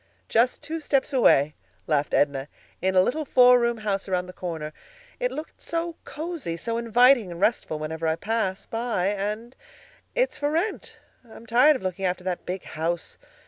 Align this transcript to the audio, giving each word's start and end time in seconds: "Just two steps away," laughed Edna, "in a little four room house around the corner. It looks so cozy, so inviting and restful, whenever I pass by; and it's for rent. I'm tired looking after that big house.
"Just 0.29 0.63
two 0.63 0.79
steps 0.79 1.13
away," 1.13 1.53
laughed 1.85 2.15
Edna, 2.15 2.47
"in 2.81 2.95
a 2.95 3.03
little 3.03 3.23
four 3.23 3.59
room 3.59 3.77
house 3.77 4.09
around 4.09 4.25
the 4.25 4.33
corner. 4.33 4.73
It 5.19 5.31
looks 5.31 5.53
so 5.59 5.95
cozy, 6.05 6.57
so 6.57 6.79
inviting 6.79 7.31
and 7.31 7.39
restful, 7.39 7.77
whenever 7.77 8.07
I 8.07 8.15
pass 8.15 8.65
by; 8.65 9.09
and 9.09 9.55
it's 10.15 10.37
for 10.37 10.49
rent. 10.49 10.97
I'm 11.31 11.45
tired 11.45 11.83
looking 11.83 12.05
after 12.05 12.23
that 12.23 12.47
big 12.47 12.63
house. 12.63 13.19